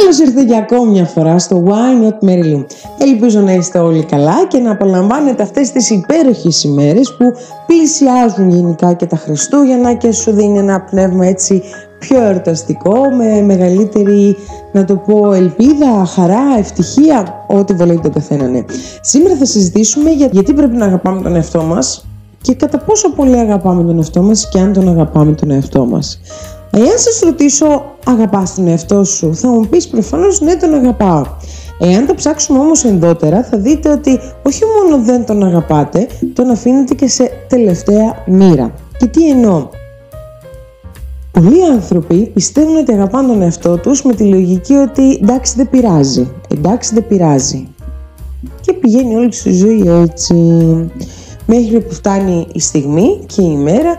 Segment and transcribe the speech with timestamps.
[0.00, 2.64] Καλώς ήρθατε για ακόμη μια φορά στο Why Not Mary Lou.
[2.98, 7.24] Ελπίζω να είστε όλοι καλά και να απολαμβάνετε αυτές τις υπέροχες ημέρες που
[7.66, 11.62] πλησιάζουν γενικά και τα Χριστούγεννα και σου δίνει ένα πνεύμα έτσι
[11.98, 14.36] πιο εορταστικό, με μεγαλύτερη,
[14.72, 18.64] να το πω, ελπίδα, χαρά, ευτυχία, ό,τι βολεύει τον καθένα, ναι.
[19.00, 22.06] Σήμερα θα συζητήσουμε για γιατί πρέπει να αγαπάμε τον εαυτό μας
[22.42, 26.20] και κατά πόσο πολύ αγαπάμε τον εαυτό μας και αν τον αγαπάμε τον εαυτό μας.
[26.70, 31.22] Εάν σας ρωτήσω αγαπάς τον εαυτό σου, θα μου πεις προφανώς ναι τον αγαπάω.
[31.78, 36.94] Εάν το ψάξουμε όμως ενδότερα θα δείτε ότι όχι μόνο δεν τον αγαπάτε, τον αφήνετε
[36.94, 38.72] και σε τελευταία μοίρα.
[38.98, 39.68] Και τι εννοώ.
[41.32, 46.30] Πολλοί άνθρωποι πιστεύουν ότι αγαπάνε τον εαυτό τους με τη λογική ότι εντάξει δεν πειράζει,
[46.48, 47.68] εντάξει δεν πειράζει.
[48.60, 50.34] Και πηγαίνει όλη τη ζωή έτσι.
[51.46, 53.96] Μέχρι που φτάνει η στιγμή και η μέρα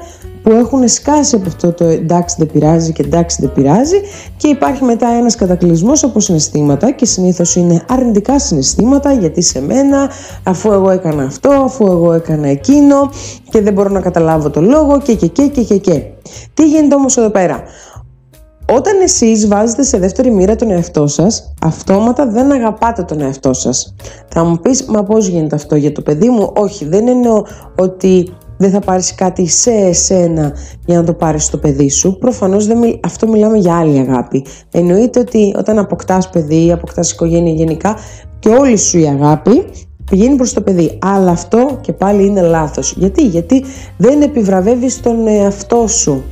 [0.50, 3.96] που έχουν σκάσει από αυτό το εντάξει δεν πειράζει και εντάξει δεν πειράζει
[4.38, 10.10] και υπάρχει μετά ένας κατακλυσμός από συναισθήματα και συνήθως είναι αρνητικά συναισθήματα γιατί σε μένα
[10.44, 13.10] αφού εγώ έκανα αυτό, αφού εγώ έκανα εκείνο
[13.50, 16.04] και δεν μπορώ να καταλάβω το λόγο και και και και και και.
[16.54, 17.64] Τι γίνεται όμως εδώ πέρα;
[18.74, 23.96] Όταν εσείς βάζετε σε δεύτερη μοίρα τον εαυτό σας, αυτόματα δεν αγαπάτε τον εαυτό σας.
[24.28, 27.44] Θα μου πεις, μα πώς γίνεται αυτό για το παιδί μου; Όχι, δεν εννοώ
[27.80, 30.54] ότι δεν θα πάρεις κάτι σε εσένα
[30.86, 32.18] για να το πάρεις στο παιδί σου.
[32.18, 34.46] Προφανώς δεν αυτό μιλάμε για άλλη αγάπη.
[34.72, 37.96] Εννοείται ότι όταν αποκτάς παιδί, αποκτάς οικογένεια γενικά
[38.40, 39.64] και όλη σου η αγάπη
[40.10, 40.98] πηγαίνει προς το παιδί.
[41.02, 42.94] Αλλά αυτό και πάλι είναι λάθος.
[42.98, 43.64] Γιατί, Γιατί
[43.98, 46.24] δεν επιβραβεύεις τον εαυτό σου.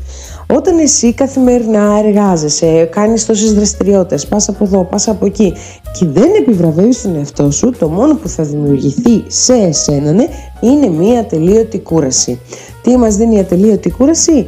[0.53, 5.53] Όταν εσύ καθημερινά εργάζεσαι, κάνεις τόσες δραστηριότητες, πας από εδώ, πας από εκεί
[5.99, 10.27] και δεν επιβραβεύεις τον εαυτό σου, το μόνο που θα δημιουργηθεί σε εσένα ναι,
[10.59, 12.39] είναι μία ατελείωτη κούραση.
[12.81, 14.47] Τι μας δίνει η ατελείωτη κούραση;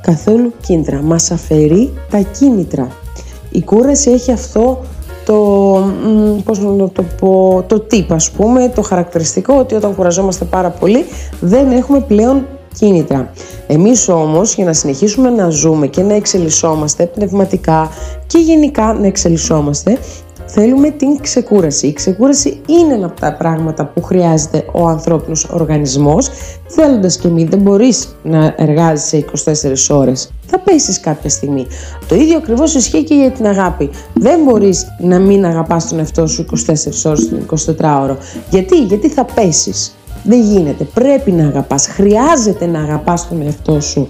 [0.00, 1.02] Καθόλου κίνητρα.
[1.02, 2.88] Μας αφαιρεί τα κίνητρα.
[3.50, 4.80] Η κούραση έχει αυτό
[5.24, 5.34] το,
[6.44, 11.04] πώς να το πω, το τύπο ας πούμε, το χαρακτηριστικό ότι όταν κουραζόμαστε πάρα πολύ
[11.40, 12.46] δεν έχουμε πλέον
[12.78, 13.32] κίνητρα.
[13.66, 17.90] Εμείς όμως για να συνεχίσουμε να ζούμε και να εξελισσόμαστε πνευματικά
[18.26, 19.98] και γενικά να εξελισσόμαστε
[20.48, 21.86] θέλουμε την ξεκούραση.
[21.86, 26.30] Η ξεκούραση είναι ένα από τα πράγματα που χρειάζεται ο ανθρώπινος οργανισμός.
[26.66, 30.30] Θέλοντας και μη δεν μπορείς να εργάζεσαι 24 ώρες.
[30.46, 31.66] Θα πέσεις κάποια στιγμή.
[32.08, 33.90] Το ίδιο ακριβώς ισχύει και για την αγάπη.
[34.14, 37.36] Δεν μπορείς να μην αγαπάς τον εαυτό σου 24 ώρες το
[37.78, 38.18] 24 ώρο.
[38.50, 39.97] Γιατί, γιατί θα πέσεις.
[40.28, 40.84] Δεν γίνεται.
[40.84, 41.86] Πρέπει να αγαπάς.
[41.86, 44.08] Χρειάζεται να αγαπάς τον εαυτό σου.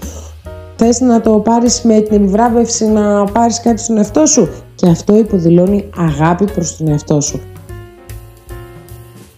[0.75, 5.17] Θες να το πάρεις με την επιβράβευση να πάρεις κάτι στον εαυτό σου; Και αυτό
[5.17, 7.41] υποδηλώνει αγάπη προς τον εαυτό σου.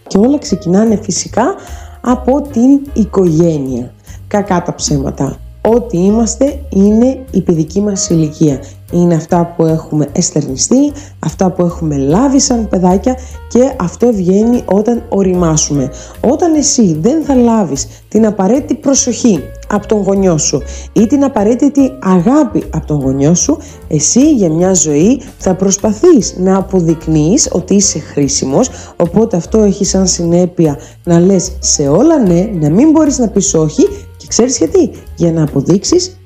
[0.06, 1.54] Και όλα ξεκινάνε φυσικά
[2.00, 3.92] από την οικογένεια.
[4.28, 5.36] Κακά τα ψέματα.
[5.68, 8.60] Ό,τι είμαστε είναι η παιδική μας ηλικία
[8.92, 13.16] είναι αυτά που έχουμε εστερνιστεί, αυτά που έχουμε λάβει σαν παιδάκια
[13.48, 15.90] και αυτό βγαίνει όταν οριμάσουμε.
[16.20, 20.62] Όταν εσύ δεν θα λάβεις την απαραίτητη προσοχή από τον γονιό σου
[20.92, 23.58] ή την απαραίτητη αγάπη από τον γονιό σου,
[23.88, 30.06] εσύ για μια ζωή θα προσπαθείς να αποδεικνύεις ότι είσαι χρήσιμος, οπότε αυτό έχει σαν
[30.06, 34.90] συνέπεια να λες σε όλα ναι, να μην μπορείς να πεις όχι και ξέρεις γιατί,
[35.16, 36.16] για να αποδείξεις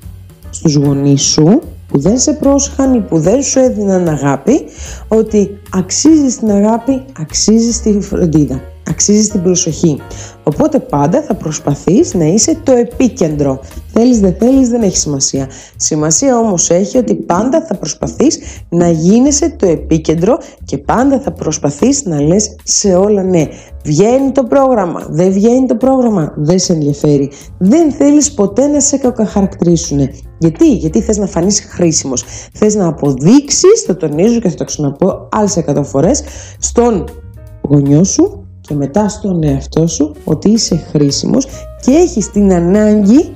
[0.49, 4.61] στους γονείς σου που δεν σε πρόσχαν ή που δεν σου έδιναν αγάπη,
[5.07, 10.01] ότι αξίζεις την αγάπη, αξίζεις τη φροντίδα, αξίζει την προσοχή.
[10.43, 13.59] Οπότε πάντα θα προσπαθείς να είσαι το επίκεντρο.
[13.93, 15.49] Θέλεις δεν θέλεις δεν έχει σημασία.
[15.75, 18.39] Σημασία όμως έχει ότι πάντα θα προσπαθείς
[18.69, 23.47] να γίνεσαι το επίκεντρο και πάντα θα προσπαθείς να λες σε όλα ναι.
[23.83, 27.31] Βγαίνει το πρόγραμμα, δεν βγαίνει το πρόγραμμα, δεν σε ενδιαφέρει.
[27.57, 30.09] Δεν θέλεις ποτέ να σε κακοχαρακτηρίσουν.
[30.37, 32.23] Γιατί, γιατί θες να φανείς χρήσιμος.
[32.53, 36.23] Θες να αποδείξεις, το τονίζω και θα το ξαναπώ άλλες εκατό φορές,
[36.59, 37.03] στον
[37.61, 41.47] γονιό σου και μετά στον εαυτό σου ότι είσαι χρήσιμος
[41.81, 43.35] και έχεις την ανάγκη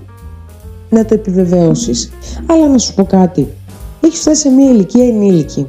[0.90, 2.12] να το επιβεβαιώσεις.
[2.46, 3.48] Αλλά να σου πω κάτι,
[4.02, 5.68] έχεις φτάσει σε μια ηλικία ενήλικη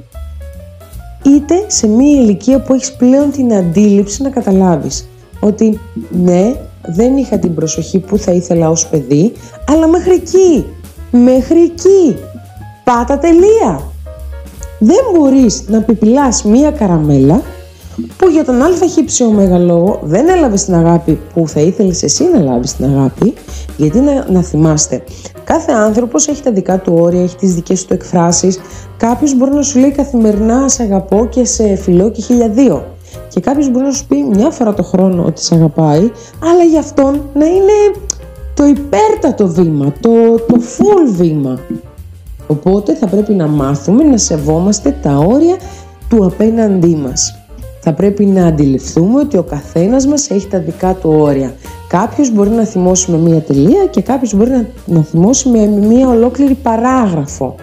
[1.24, 5.08] είτε σε μια ηλικία που έχεις πλέον την αντίληψη να καταλάβεις
[5.40, 5.80] ότι
[6.10, 9.32] ναι, δεν είχα την προσοχή που θα ήθελα ως παιδί,
[9.66, 10.64] αλλά μέχρι εκεί,
[11.10, 12.16] μέχρι εκεί,
[12.84, 13.82] πάτα τελεία.
[14.78, 17.42] Δεν μπορείς να πιπιλάς μία καραμέλα
[18.16, 22.74] που για τον ΑΧ λόγο δεν έλαβε την αγάπη που θα ήθελες εσύ να λάβεις
[22.76, 23.34] την αγάπη,
[23.76, 25.02] γιατί να, να θυμάστε,
[25.44, 28.58] κάθε άνθρωπος έχει τα δικά του όρια, έχει τις δικές του εκφράσεις,
[28.96, 32.84] κάποιος μπορεί να σου λέει καθημερινά σε αγαπώ και σε φιλό και χιλιαδίο
[33.28, 36.10] και κάποιος μπορεί να σου πει μια φορά το χρόνο ότι σε αγαπάει,
[36.42, 37.72] αλλά για αυτόν να είναι
[38.54, 41.58] το υπέρτατο βήμα, το, το full βήμα.
[42.46, 45.56] Οπότε θα πρέπει να μάθουμε να σεβόμαστε τα όρια
[46.08, 47.41] του απέναντί μας.
[47.84, 51.54] Θα πρέπει να αντιληφθούμε ότι ο καθένας μας έχει τα δικά του όρια.
[51.88, 56.08] Κάποιος μπορεί να θυμώσει με μία τελεία και κάποιος μπορεί να, να θυμώσει με μία
[56.08, 57.54] ολόκληρη παράγραφο.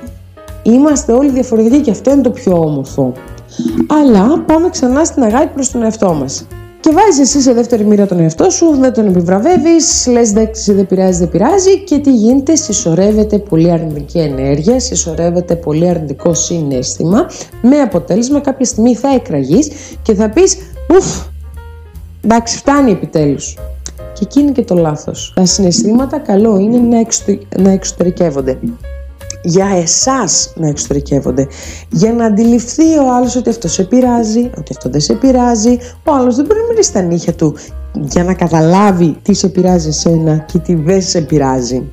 [0.63, 3.13] Είμαστε όλοι διαφορετικοί και αυτό είναι το πιο όμορφο.
[3.87, 6.47] Αλλά πάμε ξανά στην αγάπη προς τον εαυτό μας.
[6.79, 10.87] Και βάζεις εσύ σε δεύτερη μοίρα τον εαυτό σου, δεν τον επιβραβεύεις, λες εντάξει δεν
[10.87, 17.25] πειράζει, δεν πειράζει και τι γίνεται, συσσωρεύεται πολύ αρνητική ενέργεια, συσσωρεύεται πολύ αρνητικό συνέστημα,
[17.61, 19.69] με αποτέλεσμα κάποια στιγμή θα εκραγείς
[20.01, 20.57] και θα πεις
[20.97, 21.25] Ουφ,
[22.23, 23.57] εντάξει, φτάνει επιτέλους.
[24.13, 25.33] Και εκεί είναι και το λάθος.
[25.35, 27.05] Τα συναισθήματα καλό είναι να,
[27.61, 28.59] να εξωτερικεύονται
[29.43, 31.47] για εσάς να εξωτερικεύονται.
[31.89, 35.77] Για να αντιληφθεί ο άλλος ότι αυτό σε πειράζει, ότι αυτό δεν σε πειράζει.
[36.03, 37.55] Ο άλλος δεν μπορεί να μιλήσει στα νύχια του
[37.93, 41.83] για να καταλάβει τι σε πειράζει εσένα και τι δεν σε πειράζει.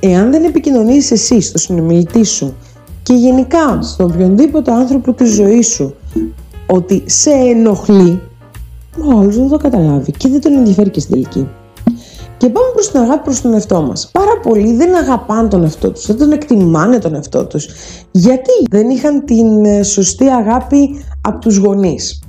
[0.00, 2.54] Εάν δεν επικοινωνείς εσύ στο συνομιλητή σου
[3.02, 5.94] και γενικά στον οποιονδήποτε άνθρωπο της ζωής σου
[6.66, 8.20] ότι σε ενοχλεί,
[9.04, 11.48] ο άλλος δεν το καταλάβει και δεν τον ενδιαφέρει και στην τελική.
[12.36, 14.10] Και πάμε προς την αγάπη προς τον εαυτό μας.
[14.12, 17.68] Πάρα πολλοί δεν αγαπάνε τον εαυτό τους, δεν τον εκτιμάνε τον εαυτό τους.
[18.10, 22.22] Γιατί δεν είχαν την ε, σωστή αγάπη από τους γονείς;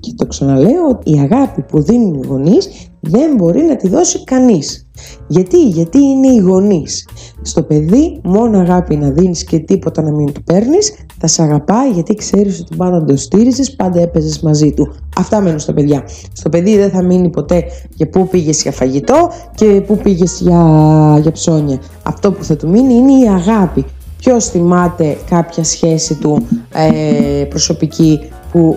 [0.00, 2.68] Και το ξαναλέω ότι η αγάπη που δίνουν οι γονείς
[3.00, 4.85] δεν μπορεί να τη δώσει κανείς.
[5.26, 7.08] Γιατί, γιατί είναι οι γονείς.
[7.42, 11.90] Στο παιδί μόνο αγάπη να δίνεις και τίποτα να μην του παίρνεις, θα σε αγαπάει
[11.90, 14.94] γιατί ξέρεις ότι πάντα το στήριζες, πάντα έπαιζες μαζί του.
[15.16, 16.04] Αυτά μένουν στα παιδιά.
[16.32, 17.64] Στο παιδί δεν θα μείνει ποτέ
[17.94, 21.78] για πού πήγες για φαγητό και πού πήγες για, για ψώνια.
[22.02, 23.84] Αυτό που θα του μείνει είναι η αγάπη.
[24.18, 28.20] Ποιος θυμάται κάποια σχέση του ε, προσωπική
[28.52, 28.76] που,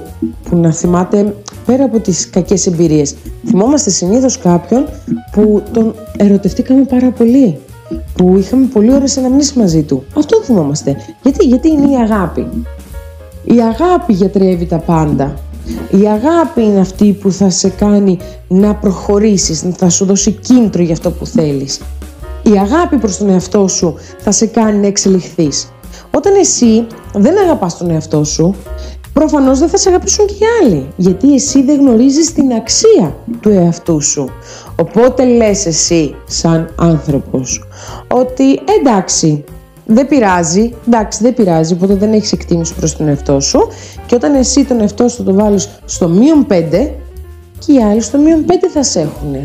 [0.50, 1.36] που να θυμάται
[1.70, 3.16] πέρα από τις κακές εμπειρίες.
[3.48, 4.86] Θυμόμαστε συνήθως κάποιον
[5.32, 7.60] που τον ερωτευτήκαμε πάρα πολύ.
[8.16, 10.04] Που είχαμε πολύ ώρες αναμνήσεις μαζί του.
[10.18, 10.96] Αυτό θυμόμαστε.
[11.24, 12.48] Γιατί, γιατί είναι η αγάπη;
[13.44, 15.34] Η αγάπη γιατρεύει τα πάντα.
[15.90, 18.18] Η αγάπη είναι αυτή που θα σε κάνει
[18.48, 21.82] να προχωρήσεις, θα σου δώσει κίνητρο για αυτό που θέλεις.
[22.44, 25.72] Η αγάπη προς τον εαυτό σου θα σε κάνει να εξελιχθείς.
[26.16, 28.56] Όταν εσύ δεν αγαπάς τον εαυτό σου,
[29.20, 33.50] προφανώς δεν θα σε αγαπήσουν και οι άλλοι, γιατί εσύ δεν γνωρίζεις την αξία του
[33.50, 34.30] εαυτού σου.
[34.76, 37.64] Οπότε λες εσύ σαν άνθρωπος
[38.08, 39.44] ότι εντάξει,
[39.86, 43.68] δεν πειράζει, εντάξει δεν πειράζει, οπότε δεν έχεις εκτίμηση προς τον εαυτό σου
[44.06, 46.54] και όταν εσύ τον εαυτό σου το βάλεις στο μείον 5
[47.60, 49.36] και οι άλλοι στο μείον 5 θα σε έχουν.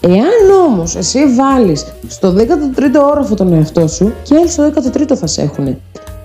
[0.00, 5.26] Εάν όμως εσύ βάλεις στο 13ο όροφο τον εαυτό σου και άλλοι στο 13ο θα
[5.26, 5.76] σε έχουν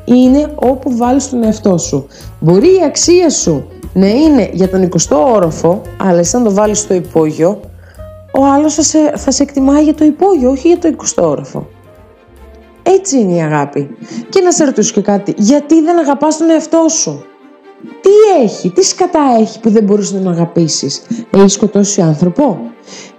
[0.08, 2.08] είναι όπου βάλεις τον εαυτό σου.
[2.40, 6.80] Μπορεί η αξία σου να είναι για τον 20ο όροφο, αλλά εσύ να το βάλεις
[6.80, 7.60] στο υπόγειο,
[8.40, 11.68] ο άλλος θα σε, θα σε εκτιμάει για το υπόγειο, όχι για το 20ο όροφο.
[12.84, 13.90] Έτσι είναι η αγάπη.
[14.30, 17.26] Και να σε ρωτήσω και κάτι, γιατί δεν αγαπάς τον εαυτό σου;
[18.02, 22.60] Τι έχει, τι σκατά έχει που δεν μπορείς να τον αγαπήσεις; Έχεις σκοτώσει άνθρωπο;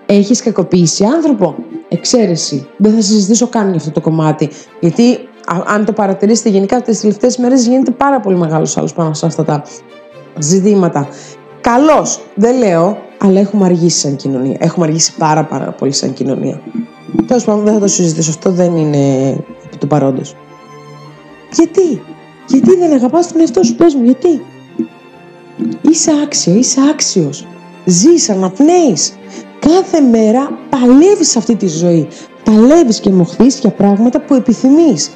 [0.07, 1.55] Έχεις κακοποιήσει άνθρωπο;
[1.89, 2.69] Εξαίρεση.
[2.77, 4.51] Δεν θα συζητήσω καν για αυτό το κομμάτι.
[4.81, 5.19] Γιατί
[5.67, 9.45] αν το παρατηρήσετε γενικά τις τελευταίες μέρες γίνεται πάρα πολύ μεγάλος άλλος πάνω σε αυτά
[9.45, 9.63] τα
[10.39, 11.09] ζητήματα.
[11.61, 14.57] Καλώς, δεν λέω, αλλά έχουμε αργήσει σαν κοινωνία.
[14.61, 16.61] Έχουμε αργήσει πάρα πάρα πολύ σαν κοινωνία.
[17.27, 19.29] Τέλος πάντων δεν θα το συζητήσω, αυτό δεν είναι
[19.65, 20.37] επί του παρόντος.
[21.53, 22.03] Γιατί,
[22.49, 24.43] γιατί δεν αγαπάς τον εαυτό σου, πες μου, γιατί;
[25.81, 27.47] Είσαι άξια, είσαι άξιος.
[27.85, 29.19] Ζεις, αναπνέεις.
[29.59, 32.09] Κάθε μέρα παλεύεις αυτή τη ζωή.
[32.45, 35.11] Παλεύεις και μοχθείς για πράγματα που επιθυμείς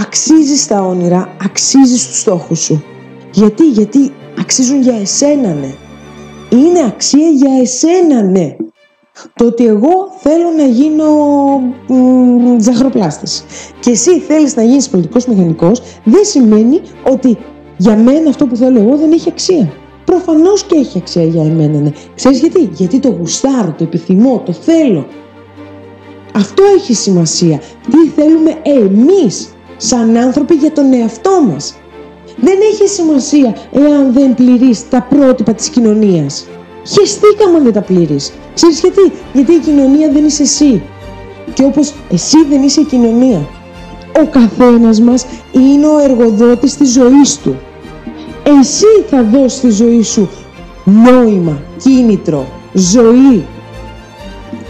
[0.00, 2.84] αξίζεις τα όνειρα, αξίζεις τους στόχους σου.
[3.32, 5.74] Γιατί, γιατί αξίζουν για εσένα ναι.
[6.48, 8.56] Είναι αξία για εσένα ναι.
[9.34, 11.06] Το ότι εγώ θέλω να γίνω
[11.86, 13.44] μ, ζαχαροπλάστης
[13.80, 17.38] και εσύ θέλεις να γίνεις πολιτικός μηχανικός δεν σημαίνει ότι
[17.76, 19.72] για μένα αυτό που θέλω εγώ δεν έχει αξία.
[20.04, 21.90] Προφανώς και έχει αξία για εμένα, ναι.
[22.14, 25.06] Ξέρεις γιατί, γιατί το γουστάρω, το επιθυμώ, το θέλω.
[26.34, 27.60] Αυτό έχει σημασία.
[27.90, 31.74] Τι θέλουμε εμείς σαν άνθρωποι για τον εαυτό μας.
[32.36, 36.46] Δεν έχει σημασία εάν δεν πληρείς τα πρότυπα της κοινωνίας.
[36.82, 38.32] Χεστήκαμε αν δεν τα πληρείς.
[38.54, 40.82] Ξέρεις γιατί, γιατί η κοινωνία δεν είσαι εσύ.
[41.54, 43.48] Και όπως εσύ δεν είσαι η κοινωνία.
[44.22, 47.56] Ο καθένας μας είναι ο εργοδότης της ζωής του.
[48.60, 50.28] Εσύ θα δώσεις τη ζωή σου
[50.84, 53.46] νόημα, κίνητρο, ζωή.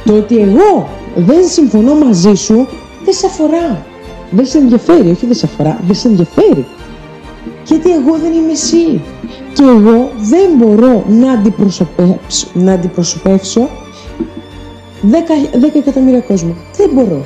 [0.05, 2.67] Το ότι εγώ δεν συμφωνώ μαζί σου
[3.05, 3.87] δεν σε αφορά.
[4.31, 6.67] Δεν σε ενδιαφέρει, όχι δεν σε αφορά, δεν σε ενδιαφέρει.
[7.67, 9.03] Γιατί εγώ δεν είμαι εσύ.
[9.53, 13.69] Και εγώ δεν μπορώ να αντιπροσωπεύσω, να αντιπροσωπεύσω
[15.03, 15.15] 10,
[15.61, 16.55] 10 εκατομμύρια κόσμο.
[16.77, 17.25] Δεν μπορώ.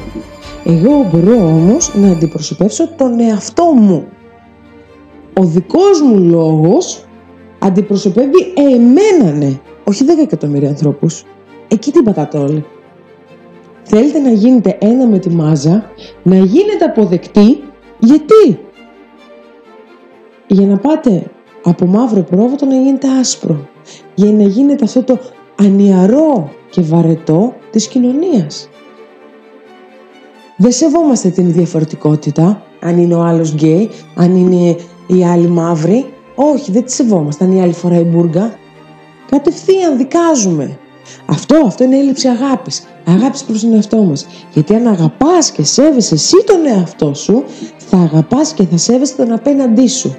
[0.65, 4.07] Εγώ μπορώ όμως να αντιπροσωπεύσω τον εαυτό μου.
[5.39, 7.05] Ο δικός μου λόγος
[7.59, 11.25] αντιπροσωπεύει εμένα ναι, όχι 10 εκατομμύρια ανθρώπους.
[11.69, 12.65] Εκεί την πατάτε όλοι.
[13.93, 15.85] Θέλετε να γίνετε ένα με τη μάζα,
[16.23, 17.63] να γίνετε αποδεκτοί,
[17.99, 18.59] γιατί;
[20.47, 21.31] Για να πάτε
[21.65, 23.69] από μαύρο πρόβατο να γίνετε άσπρο.
[24.15, 25.19] Για να γίνετε αυτό το
[25.57, 28.69] ανιαρό και βαρετό της κοινωνίας.
[30.57, 36.07] Δεν σεβόμαστε την διαφορετικότητα, αν είναι ο άλλος γκέι, αν είναι η άλλη μαύρη.
[36.35, 38.55] Όχι, δεν τη σεβόμαστε, αν η άλλη φοράει μπουργκα.
[39.31, 40.79] Κατευθείαν δικάζουμε.
[41.27, 42.83] Αυτό, αυτό είναι έλλειψη αγάπης.
[43.05, 44.27] Αγάπης προς τον εαυτό μας.
[44.53, 47.45] Γιατί αν αγαπάς και σέβεσαι εσύ τον εαυτό σου,
[47.77, 50.17] θα αγαπάς και θα σέβεσαι τον απέναντί σου.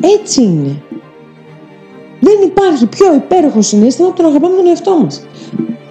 [0.00, 0.82] Έτσι είναι.
[2.20, 5.26] Δεν υπάρχει πιο υπέροχο συνέστημα από το να αγαπάμε τον εαυτό μας.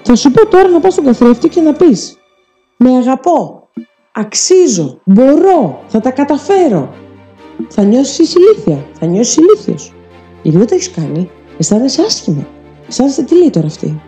[0.01, 2.17] Θα σου πω τώρα να πας στον καθρέφτη και να πεις
[2.77, 3.70] «Με αγαπώ,
[4.12, 6.89] αξίζω, μπορώ, θα τα καταφέρω».
[7.67, 9.94] Θα νιώσεις ηλίθια, θα νιώσεις ηλίθιος.
[10.41, 12.48] Γιατί δεν το έχεις κάνει, αισθάνεσαι άσχημα.
[12.89, 14.01] Αισθάνεσαι τι λέει τώρα αυτή;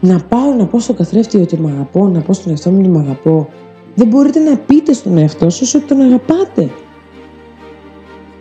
[0.00, 2.88] Να πάω να πω στον καθρέφτη ότι με αγαπώ, να πω στον εαυτό μου ότι
[2.88, 3.48] με αγαπώ.
[3.94, 6.70] Δεν μπορείτε να πείτε στον εαυτό σας ότι τον αγαπάτε.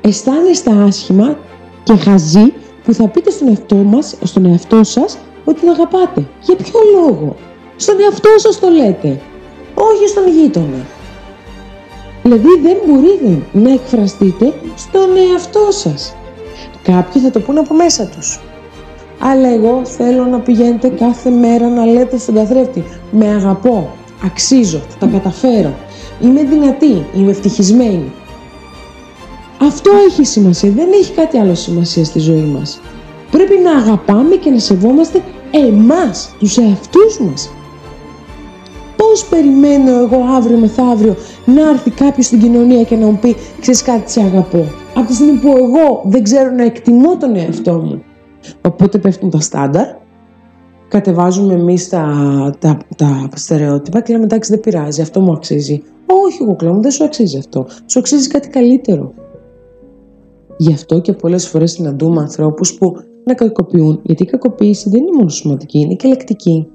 [0.01, 1.37] Αισθάνεστε άσχημα
[1.83, 2.53] και χαζή
[2.83, 6.27] που θα πείτε στον εαυτό μας, στον εαυτό σας ότι τον αγαπάτε.
[6.41, 7.35] Για ποιο λόγο;
[7.75, 9.21] Στον εαυτό σας το λέτε.
[9.75, 10.85] Όχι στον γείτονα.
[12.23, 16.15] Δηλαδή δεν μπορείτε να εκφραστείτε στον εαυτό σας.
[16.83, 18.41] Κάποιοι θα το πούνε από μέσα τους.
[19.25, 23.89] Αλλά εγώ θέλω να πηγαίνετε κάθε μέρα να λέτε στον καθρέφτη «Με αγαπώ,
[24.25, 25.73] αξίζω, θα τα καταφέρω,
[26.21, 28.11] είμαι δυνατή, είμαι ευτυχισμένη».
[29.61, 32.81] Αυτό έχει σημασία, δεν έχει κάτι άλλο σημασία στη ζωή μας.
[33.31, 37.49] Πρέπει να αγαπάμε και να σεβόμαστε εμάς, τους εαυτούς μας.
[38.95, 41.15] Πώς περιμένω εγώ αύριο μεθαύριο
[41.45, 44.65] να έρθει κάποιος στην κοινωνία και να μου πει «Ξέρεις κάτι, σε αγαπώ».
[44.93, 48.03] Από τη στιγμή που εγώ δεν ξέρω να εκτιμώ τον εαυτό μου.
[48.61, 49.87] Οπότε πέφτουν τα στάνταρ,
[50.87, 52.05] κατεβάζουμε εμείς τα,
[52.59, 55.81] τα, τα στερεότυπα και λέμε εντάξει δεν πειράζει, αυτό μου αξίζει.
[56.25, 57.65] Όχι, εγώ κλαίω, δεν σου αξίζει αυτό.
[57.85, 59.13] Σου αξίζει κάτι καλύτερο.
[60.57, 65.15] Γι' αυτό και πολλές φορές συναντούμε ανθρώπους που να κακοποιούν, γιατί η κακοποίηση δεν είναι
[65.15, 66.67] μόνο σωματική, είναι και λεκτική.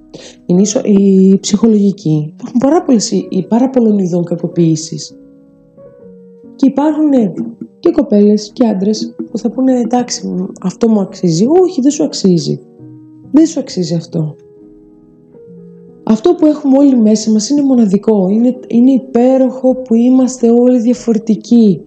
[0.47, 2.35] Είναι η ψυχολογική.
[2.35, 3.13] Υπάρχουν πάρα, πολλές,
[3.49, 5.19] πάρα πολλών ειδών κακοποίησης.
[6.57, 7.09] Και υπάρχουν
[7.79, 11.47] και κοπέλες και άντρες που θα πούνε εντάξει αυτό μου αξίζει.
[11.63, 12.61] Όχι δεν σου αξίζει.
[13.31, 14.35] Δεν σου αξίζει αυτό.
[16.03, 18.29] Αυτό που έχουμε όλοι μέσα μας είναι μοναδικό.
[18.29, 21.81] Είναι, είναι υπέροχο που είμαστε όλοι διαφορετικοί.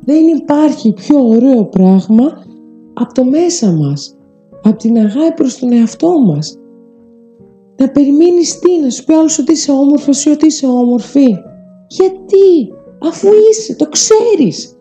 [0.00, 2.24] Δεν υπάρχει πιο ωραίο πράγμα
[2.94, 4.16] από το μέσα μας.
[4.62, 6.58] Από την αγάπη προς τον εαυτό μας.
[7.76, 11.36] Να περιμένεις τι, να σου πει άλλος ότι είσαι όμορφος ή ότι είσαι όμορφη.
[11.86, 14.76] Γιατί, αφού είσαι, το ξέρεις.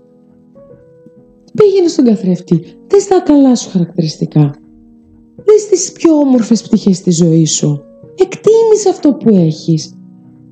[1.54, 4.56] Πήγαινε στον καθρέφτη, δες τα καλά σου χαρακτηριστικά.
[5.36, 7.84] Δες τις πιο όμορφες πτυχές της ζωής σου.
[8.16, 9.98] Εκτίμησε αυτό που έχεις.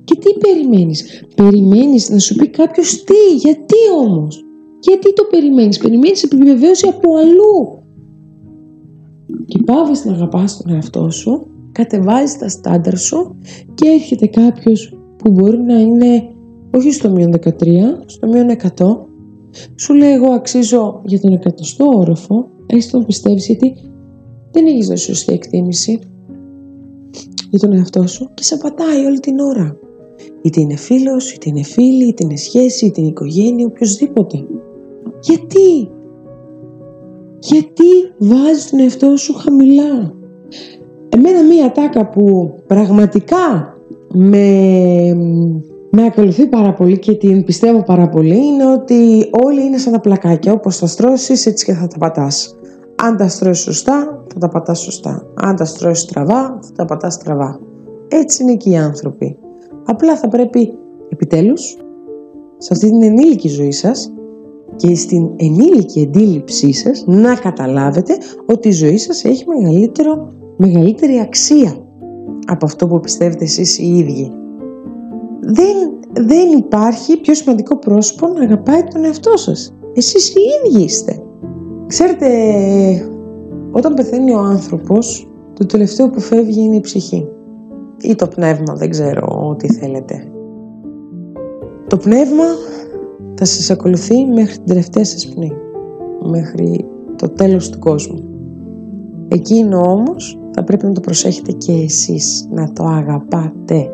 [0.04, 4.44] Και τι περιμένεις; Περιμένεις να σου πει κάποιος τι, γιατί όμως;
[4.80, 7.82] Γιατί το περιμένεις; Περιμένεις επιβεβαίωση από αλλού.
[9.46, 13.38] Και πάβεις να αγαπάς τον εαυτό σου, κατεβάζεις τα στάνταρ σου
[13.74, 16.28] και έρχεται κάποιος που μπορεί να είναι
[16.74, 17.48] όχι στο μείον 13,
[18.06, 18.96] στο μείον 100
[19.74, 23.74] σου λέει εγώ αξίζω για τον εκατοστό όροφο, έστω τον πιστεύεις γιατί
[24.50, 25.98] δεν έχεις δώσει σωστή εκτίμηση
[27.50, 29.76] για τον εαυτό σου και σε πατάει όλη την ώρα.
[30.42, 34.44] Είτε είναι φίλος, είτε είναι φίλη, είτε είναι σχέση, είτε είναι οικογένεια, οποιοδήποτε.
[35.20, 35.90] Γιατί;
[37.38, 37.84] Γιατί
[38.18, 40.14] βάζεις τον εαυτό σου χαμηλά;
[41.08, 43.76] Εμένα μία τάκα που πραγματικά
[44.12, 44.46] με
[45.94, 50.00] με ακολουθεί πάρα πολύ και την πιστεύω πάρα πολύ είναι ότι όλοι είναι σαν τα
[50.00, 50.52] πλακάκια.
[50.52, 52.56] Όπως τα στρώσεις έτσι και θα τα πατάς.
[53.02, 55.26] Αν τα στρώσεις σωστά θα τα πατάς σωστά.
[55.34, 57.60] Αν τα στρώσεις στραβά θα τα πατάς στραβά.
[58.08, 59.36] Έτσι είναι και οι άνθρωποι.
[59.84, 60.74] Απλά θα πρέπει
[61.08, 61.76] επιτέλους
[62.58, 64.12] σε αυτή την ενήλικη ζωή σας
[64.76, 71.86] και στην ενήλικη αντίληψή σας να καταλάβετε ότι η ζωή σας έχει μεγαλύτερο, μεγαλύτερη αξία
[72.46, 74.32] από αυτό που πιστεύετε εσείς οι ίδιοι
[75.44, 75.76] δεν,
[76.12, 79.74] δεν υπάρχει πιο σημαντικό πρόσωπο να αγαπάει τον εαυτό σας.
[79.92, 81.22] Εσείς οι ίδιοι είστε.
[81.86, 82.28] Ξέρετε,
[83.70, 87.28] όταν πεθαίνει ο άνθρωπος, το τελευταίο που φεύγει είναι η ψυχή.
[88.00, 90.32] Ή το πνεύμα, δεν ξέρω τι θέλετε.
[91.86, 92.44] Το πνεύμα
[93.34, 95.52] θα σας ακολουθεί μέχρι την τελευταία σας πνοή.
[96.30, 98.24] Μέχρι το τέλος του κόσμου.
[99.28, 103.90] Εκείνο όμως θα πρέπει να το προσέχετε και εσείς, να το αγαπάτε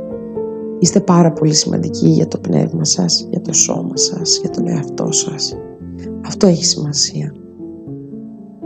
[0.78, 5.12] Είστε πάρα πολύ σημαντικοί για το πνεύμα σας, για το σώμα σας, για τον εαυτό
[5.12, 5.56] σας.
[6.26, 7.32] Αυτό έχει σημασία.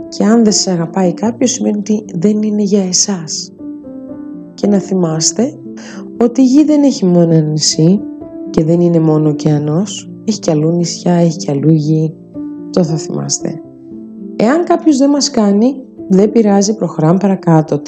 [0.07, 3.51] Και αν δεν σας αγαπάει κάποιος σημαίνει ότι δεν είναι για εσάς.
[4.53, 5.57] Και να θυμάστε
[6.21, 7.99] ότι η γη δεν έχει μόνο ένα νησί
[8.49, 10.09] και δεν είναι μόνο ωκεανός.
[10.25, 12.13] Έχει και αλλού νησιά, έχει και αλλού γη.
[12.69, 13.61] Το θα θυμάστε.
[14.35, 17.81] Εάν κάποιος δεν μας κάνει, δεν πειράζει, προχωράμε παρακάτω.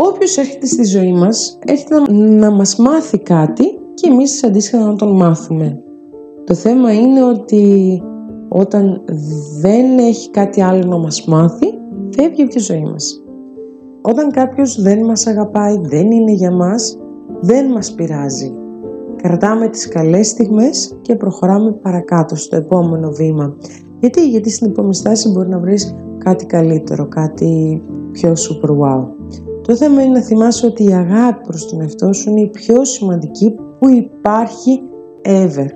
[0.00, 4.96] Όποιος έρχεται στη ζωή μας, έρχεται να, να μας μάθει κάτι και εμείς αντίστοιχα να
[4.96, 5.82] τον μάθουμε.
[6.44, 8.02] Το θέμα είναι ότι
[8.48, 9.04] όταν
[9.60, 11.66] δεν έχει κάτι άλλο να μας μάθει,
[12.16, 13.22] φεύγει από τη ζωή μας.
[14.02, 16.98] Όταν κάποιος δεν μας αγαπάει, δεν είναι για μας,
[17.40, 18.52] δεν μας πειράζει.
[19.16, 23.56] Κρατάμε τις καλές στιγμές και προχωράμε παρακάτω στο επόμενο βήμα.
[24.00, 27.80] Γιατί, γιατί στην επόμενη στάση μπορεί να βρεις κάτι καλύτερο, κάτι
[28.12, 29.08] πιο super wow.
[29.66, 32.84] Το θέμα είναι να θυμάσαι ότι η αγάπη προς τον εαυτό σου είναι η πιο
[32.84, 34.82] σημαντική που υπάρχει
[35.22, 35.66] ever.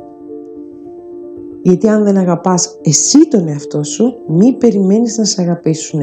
[1.63, 6.01] Γιατί αν δεν αγαπάς εσύ τον εαυτό σου, μη περιμένεις να σε αγαπήσουν.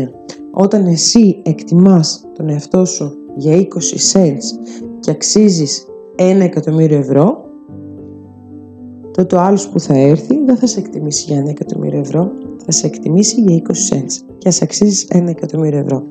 [0.52, 3.64] Όταν εσύ εκτιμάς τον εαυτό σου για 20
[4.14, 7.46] cents και αξίζεις 1 εκατομμύριο ευρώ,
[9.12, 12.32] τότε ο άλλος που θα έρθει δεν θα σε εκτιμήσει για 1 εκατομμύριο ευρώ,
[12.66, 16.04] θα σε εκτιμήσει για 20 cents και ας αξίζεις 1 εκατομμύριο ευρώ.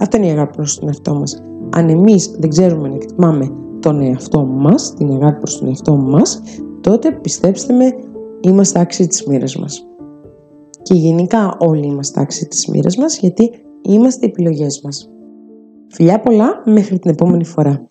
[0.00, 1.42] Αυτή είναι η αγάπη προς τον εαυτό μας.
[1.70, 3.48] Αν εμείς δεν ξέρουμε να εκτιμάμε
[3.80, 6.40] τον εαυτό μας, την αγάπη προς τον εαυτό μας,
[6.80, 7.84] τότε πιστέψτε με,
[8.40, 9.86] είμαστε άξιοι της μοίρας μας.
[10.82, 13.50] Και γενικά όλοι είμαστε άξιοι της μοίρας μας, γιατί
[13.82, 15.10] είμαστε οι επιλογές μας.
[15.88, 17.86] Φιλιά πολλά, μέχρι την επόμενη φορά.